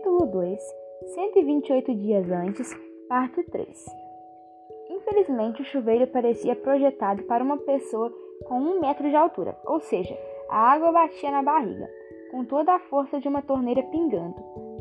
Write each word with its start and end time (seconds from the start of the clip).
Capítulo 0.00 0.26
2 0.28 0.58
128 1.14 1.94
dias 1.94 2.30
antes, 2.30 2.74
parte 3.06 3.42
3 3.42 3.84
Infelizmente, 4.88 5.60
o 5.60 5.64
chuveiro 5.66 6.06
parecia 6.06 6.56
projetado 6.56 7.22
para 7.24 7.44
uma 7.44 7.58
pessoa 7.58 8.10
com 8.46 8.58
um 8.58 8.80
metro 8.80 9.10
de 9.10 9.14
altura, 9.14 9.58
ou 9.66 9.78
seja, 9.78 10.16
a 10.48 10.72
água 10.72 10.90
batia 10.90 11.30
na 11.30 11.42
barriga, 11.42 11.86
com 12.30 12.46
toda 12.46 12.72
a 12.72 12.78
força 12.78 13.20
de 13.20 13.28
uma 13.28 13.42
torneira 13.42 13.82
pingando. 13.82 14.36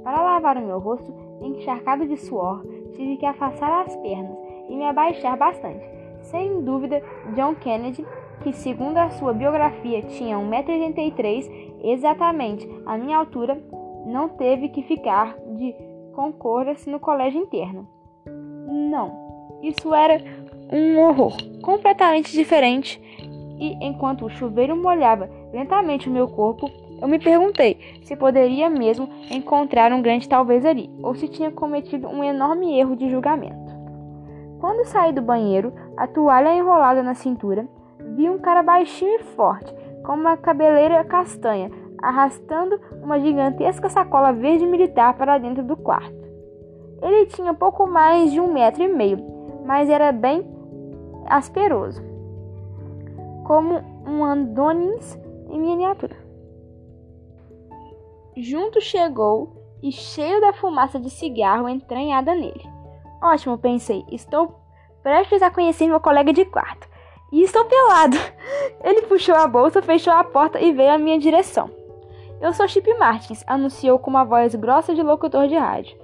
Para 0.05 0.21
lavar 0.21 0.55
o 0.55 0.65
meu 0.65 0.79
rosto, 0.79 1.13
encharcado 1.41 2.07
de 2.07 2.15
suor, 2.15 2.65
tive 2.93 3.17
que 3.17 3.25
afastar 3.25 3.81
as 3.81 3.95
pernas 3.97 4.38
e 4.70 4.75
me 4.77 4.86
abaixar 4.86 5.38
bastante. 5.38 5.86
Sem 6.21 6.61
dúvida, 6.63 7.04
John 7.36 7.55
Kennedy, 7.55 8.05
que 8.41 8.54
segundo 8.54 8.97
a 8.97 9.09
sua 9.09 9.33
biografia 9.33 10.01
tinha 10.01 10.38
1,83m, 10.38 11.81
exatamente 11.83 12.70
a 12.86 12.97
minha 12.97 13.17
altura, 13.17 13.61
não 14.05 14.29
teve 14.29 14.69
que 14.69 14.81
ficar 14.83 15.35
de 15.55 15.73
concoras 16.13 16.85
no 16.85 16.99
colégio 16.99 17.41
interno. 17.41 17.87
Não, 18.67 19.59
isso 19.61 19.93
era 19.93 20.21
um 20.71 20.99
horror 20.99 21.35
completamente 21.61 22.31
diferente. 22.31 23.01
E 23.59 23.73
enquanto 23.85 24.25
o 24.25 24.29
chuveiro 24.29 24.75
molhava 24.75 25.29
lentamente 25.51 26.07
o 26.07 26.11
meu 26.11 26.27
corpo, 26.27 26.69
eu 27.01 27.07
me 27.07 27.19
perguntei 27.19 27.77
se 28.03 28.15
poderia 28.15 28.69
mesmo 28.69 29.09
encontrar 29.29 29.91
um 29.91 30.01
grande 30.01 30.27
talvez 30.27 30.65
ali, 30.65 30.89
ou 31.01 31.15
se 31.15 31.27
tinha 31.27 31.51
cometido 31.51 32.08
um 32.08 32.23
enorme 32.23 32.80
erro 32.80 32.95
de 32.95 33.09
julgamento. 33.09 33.69
Quando 34.59 34.86
saí 34.86 35.13
do 35.13 35.22
banheiro, 35.22 35.73
a 35.95 36.05
toalha 36.08 36.53
enrolada 36.53 37.02
na 37.02 37.13
cintura, 37.13 37.67
vi 38.16 38.30
um 38.30 38.39
cara 38.39 38.61
baixinho 38.61 39.16
e 39.16 39.23
forte, 39.23 39.73
com 40.03 40.13
uma 40.13 40.36
cabeleira 40.36 41.03
castanha, 41.05 41.72
arrastando 42.02 42.80
uma 43.02 43.19
gigantesca 43.19 43.89
sacola 43.89 44.33
verde 44.33 44.66
militar 44.66 45.14
para 45.16 45.38
dentro 45.38 45.64
do 45.64 45.75
quarto. 45.78 46.19
Ele 47.02 47.25
tinha 47.28 47.53
pouco 47.53 47.88
mais 47.88 48.31
de 48.31 48.39
um 48.39 48.52
metro 48.52 48.83
e 48.83 48.88
meio, 48.88 49.19
mas 49.66 49.89
era 49.89 50.11
bem 50.11 50.45
asperoso, 51.28 52.02
como 53.45 53.81
um 54.06 54.23
Andonis 54.23 55.17
em 55.50 55.59
miniatura. 55.59 56.16
Junto 58.36 58.81
chegou 58.81 59.59
e, 59.81 59.91
cheio 59.91 60.41
da 60.41 60.53
fumaça 60.53 61.00
de 61.00 61.09
cigarro 61.09 61.67
entranhada 61.67 62.34
nele. 62.34 62.63
Ótimo, 63.22 63.58
pensei, 63.58 64.06
estou 64.11 64.59
prestes 65.03 65.41
a 65.41 65.52
conhecer 65.52 65.88
meu 65.88 66.00
colega 66.00 66.31
de 66.31 66.45
quarto. 66.45 66.88
E 67.31 67.44
estou 67.44 67.66
pelado. 67.66 68.17
Ele 68.84 69.03
puxou 69.03 69.36
a 69.36 69.47
bolsa, 69.47 69.81
fechou 69.81 70.13
a 70.13 70.23
porta 70.23 70.59
e 70.59 70.73
veio 70.73 70.91
à 70.91 70.97
minha 70.97 71.19
direção. 71.19 71.69
Eu 72.42 72.54
sou 72.54 72.68
Chip 72.68 72.94
Martins, 72.98 73.44
anunciou 73.45 74.00
com 74.00 74.09
uma 74.09 74.23
voz 74.23 74.56
grossa 74.56 74.95
de 74.95 75.04
locutor 75.04 75.48
de 75.48 75.56
rádio. 75.56 75.98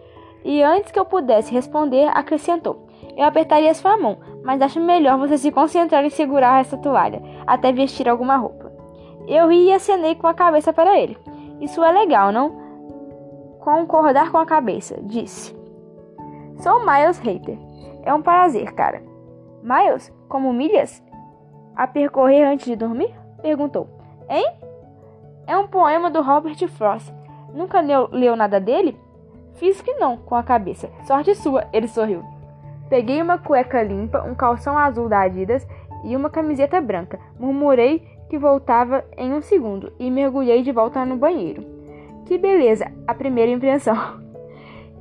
E 0.43 0.61
antes 0.61 0.91
que 0.91 0.99
eu 0.99 1.05
pudesse 1.05 1.53
responder, 1.53 2.09
acrescentou: 2.13 2.87
Eu 3.15 3.25
apertaria 3.25 3.73
sua 3.73 3.97
mão, 3.97 4.17
mas 4.43 4.61
acho 4.61 4.79
melhor 4.79 5.17
você 5.17 5.37
se 5.37 5.51
concentrar 5.51 6.03
em 6.03 6.09
segurar 6.09 6.61
essa 6.61 6.77
toalha 6.77 7.21
até 7.47 7.71
vestir 7.71 8.09
alguma 8.09 8.35
roupa. 8.35 8.71
Eu 9.27 9.49
ri 9.49 9.67
e 9.67 9.73
acenei 9.73 10.13
com 10.15 10.27
a 10.27 10.33
cabeça 10.33 10.73
para 10.73 10.99
ele. 10.99 11.17
Isso 11.61 11.83
é 11.83 11.91
legal, 11.91 12.31
não? 12.31 12.63
Concordar 13.59 14.31
com 14.31 14.37
a 14.37 14.45
cabeça, 14.45 14.99
disse. 15.01 15.55
Sou 16.57 16.85
Miles 16.85 17.17
Hater. 17.17 17.57
É 18.03 18.13
um 18.13 18.21
prazer, 18.21 18.71
cara. 18.73 19.01
Miles, 19.63 20.13
como 20.29 20.53
milhas? 20.53 21.03
A 21.75 21.87
percorrer 21.87 22.43
antes 22.43 22.67
de 22.67 22.75
dormir? 22.75 23.13
Perguntou. 23.41 23.87
Hein? 24.29 24.64
É 25.47 25.55
um 25.55 25.67
poema 25.67 26.09
do 26.09 26.23
Robert 26.23 26.57
Frost. 26.69 27.13
Nunca 27.53 27.79
leu, 27.79 28.09
leu 28.11 28.35
nada 28.35 28.59
dele? 28.59 28.97
Fiz 29.53 29.79
que 29.79 29.93
não, 29.93 30.17
com 30.17 30.33
a 30.33 30.41
cabeça. 30.41 30.89
Sorte 31.03 31.35
sua, 31.35 31.65
ele 31.71 31.87
sorriu. 31.87 32.23
Peguei 32.89 33.21
uma 33.21 33.37
cueca 33.37 33.81
limpa, 33.83 34.23
um 34.23 34.33
calção 34.33 34.75
azul 34.75 35.07
da 35.07 35.21
Adidas 35.21 35.67
e 36.03 36.15
uma 36.15 36.31
camiseta 36.31 36.81
branca. 36.81 37.19
Murmurei 37.39 37.99
que 38.27 38.39
voltava 38.39 39.05
em 39.15 39.33
um 39.33 39.41
segundo 39.41 39.93
e 39.99 40.09
mergulhei 40.09 40.63
de 40.63 40.71
volta 40.71 41.05
no 41.05 41.15
banheiro. 41.15 41.63
Que 42.25 42.39
beleza, 42.39 42.91
a 43.07 43.13
primeira 43.13 43.51
impressão. 43.51 43.95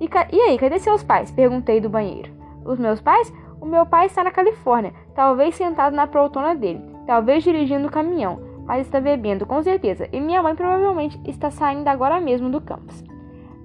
E, 0.00 0.10
e 0.32 0.40
aí, 0.40 0.58
cadê 0.58 0.80
seus 0.80 1.04
pais? 1.04 1.30
Perguntei 1.30 1.80
do 1.80 1.88
banheiro. 1.88 2.28
Os 2.64 2.80
meus 2.80 3.00
pais? 3.00 3.32
O 3.60 3.64
meu 3.64 3.86
pai 3.86 4.06
está 4.06 4.24
na 4.24 4.30
Califórnia, 4.32 4.92
talvez 5.14 5.54
sentado 5.54 5.94
na 5.94 6.08
poltrona 6.08 6.52
dele, 6.52 6.82
talvez 7.06 7.44
dirigindo 7.44 7.86
o 7.86 7.90
caminhão 7.90 8.40
mas 8.64 8.86
está 8.86 9.00
bebendo 9.00 9.47
com 9.47 9.62
certeza, 9.62 10.08
e 10.12 10.20
minha 10.20 10.42
mãe 10.42 10.54
provavelmente 10.54 11.20
está 11.28 11.50
saindo 11.50 11.88
agora 11.88 12.20
mesmo 12.20 12.50
do 12.50 12.60
campus. 12.60 13.02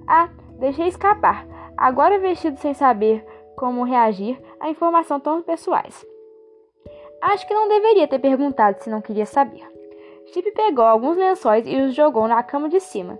Ah, 0.06 0.28
deixei 0.58 0.88
escapar, 0.88 1.46
agora 1.76 2.18
vestido 2.18 2.56
sem 2.58 2.74
saber 2.74 3.24
como 3.56 3.84
reagir 3.84 4.40
a 4.58 4.70
informação 4.70 5.20
tão 5.20 5.42
pessoais. 5.42 6.06
Acho 7.20 7.46
que 7.46 7.54
não 7.54 7.68
deveria 7.68 8.08
ter 8.08 8.18
perguntado 8.18 8.82
se 8.82 8.88
não 8.88 9.02
queria 9.02 9.26
saber. 9.26 9.68
Chip 10.26 10.50
pegou 10.52 10.84
alguns 10.84 11.16
lençóis 11.16 11.66
e 11.66 11.76
os 11.76 11.94
jogou 11.94 12.26
na 12.26 12.42
cama 12.42 12.68
de 12.68 12.80
cima. 12.80 13.18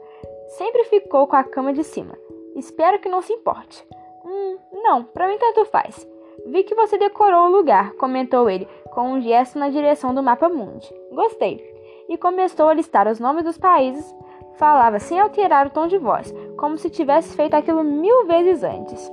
Sempre 0.49 0.85
ficou 0.85 1.27
com 1.27 1.37
a 1.37 1.45
cama 1.45 1.73
de 1.73 1.85
cima. 1.85 2.17
Espero 2.57 2.99
que 2.99 3.09
não 3.09 3.21
se 3.21 3.33
importe. 3.33 3.87
Hum, 4.25 4.57
não, 4.73 5.05
para 5.05 5.29
mim 5.29 5.39
tanto 5.39 5.65
faz. 5.67 6.09
Vi 6.47 6.65
que 6.65 6.75
você 6.75 6.97
decorou 6.97 7.47
o 7.47 7.51
lugar, 7.51 7.93
comentou 7.95 8.49
ele, 8.49 8.67
com 8.91 9.13
um 9.13 9.21
gesto 9.21 9.59
na 9.59 9.69
direção 9.69 10.15
do 10.15 10.23
mapa 10.23 10.49
mundi. 10.49 10.93
Gostei 11.13 11.65
e 12.09 12.17
começou 12.17 12.69
a 12.69 12.75
listar 12.75 13.07
os 13.09 13.21
nomes 13.21 13.45
dos 13.45 13.57
países. 13.57 14.15
Falava 14.55 14.99
sem 14.99 15.19
alterar 15.19 15.67
o 15.67 15.71
tom 15.71 15.87
de 15.87 15.97
voz, 15.97 16.35
como 16.59 16.77
se 16.77 16.91
tivesse 16.91 17.35
feito 17.35 17.55
aquilo 17.55 17.83
mil 17.83 18.27
vezes 18.27 18.63
antes. 18.63 19.11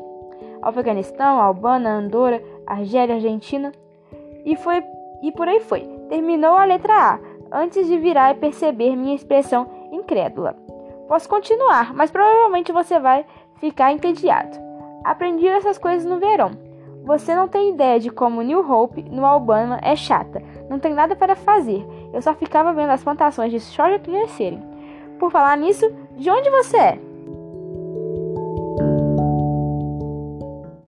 Afeganistão, 0.61 1.39
Albânia, 1.39 1.91
Andorra, 1.91 2.41
Argélia, 2.65 3.15
Argentina. 3.15 3.71
E 4.43 4.55
foi 4.55 4.83
e 5.21 5.31
por 5.31 5.47
aí 5.47 5.59
foi. 5.61 5.81
Terminou 6.09 6.53
a 6.53 6.65
letra 6.65 6.93
A, 6.93 7.19
antes 7.51 7.87
de 7.87 7.97
virar 7.97 8.31
e 8.31 8.39
perceber 8.39 8.95
minha 8.95 9.15
expressão 9.15 9.67
incrédula. 9.91 10.55
Posso 11.07 11.29
continuar, 11.29 11.93
mas 11.93 12.11
provavelmente 12.11 12.71
você 12.71 12.99
vai 12.99 13.25
ficar 13.59 13.93
entediado. 13.93 14.57
Aprendi 15.03 15.47
essas 15.47 15.77
coisas 15.77 16.05
no 16.05 16.19
verão. 16.19 16.51
Você 17.07 17.33
não 17.33 17.47
tem 17.47 17.69
ideia 17.69 18.01
de 18.01 18.09
como 18.09 18.41
New 18.41 18.69
Hope, 18.69 19.01
no 19.09 19.25
Alabama, 19.25 19.79
é 19.81 19.95
chata. 19.95 20.43
Não 20.69 20.77
tem 20.77 20.93
nada 20.93 21.15
para 21.15 21.37
fazer. 21.37 21.87
Eu 22.11 22.21
só 22.21 22.33
ficava 22.33 22.73
vendo 22.73 22.89
as 22.89 23.01
plantações 23.01 23.49
de 23.49 23.61
soja 23.61 23.97
crescerem. 23.97 24.61
Por 25.17 25.31
falar 25.31 25.55
nisso, 25.55 25.89
de 26.17 26.29
onde 26.29 26.49
você 26.49 26.77
é? 26.77 27.06